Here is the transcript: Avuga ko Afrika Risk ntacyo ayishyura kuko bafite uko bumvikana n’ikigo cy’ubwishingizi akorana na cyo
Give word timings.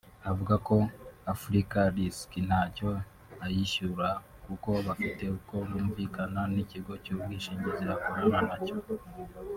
Avuga 0.29 0.55
ko 0.67 0.75
Afrika 1.33 1.79
Risk 1.95 2.29
ntacyo 2.47 2.89
ayishyura 3.45 4.07
kuko 4.45 4.69
bafite 4.87 5.23
uko 5.37 5.53
bumvikana 5.69 6.41
n’ikigo 6.53 6.93
cy’ubwishingizi 7.03 7.83
akorana 7.95 8.39
na 8.47 8.57
cyo 8.65 8.75